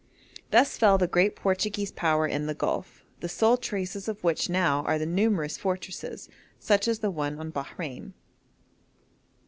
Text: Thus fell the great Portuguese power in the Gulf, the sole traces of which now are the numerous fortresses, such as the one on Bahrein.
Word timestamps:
Thus 0.49 0.77
fell 0.79 0.97
the 0.97 1.05
great 1.05 1.35
Portuguese 1.35 1.91
power 1.91 2.25
in 2.25 2.47
the 2.47 2.55
Gulf, 2.55 3.05
the 3.19 3.29
sole 3.29 3.55
traces 3.55 4.07
of 4.07 4.23
which 4.23 4.49
now 4.49 4.81
are 4.85 4.97
the 4.97 5.05
numerous 5.05 5.59
fortresses, 5.59 6.27
such 6.57 6.87
as 6.87 7.01
the 7.01 7.11
one 7.11 7.37
on 7.39 7.51
Bahrein. 7.51 8.13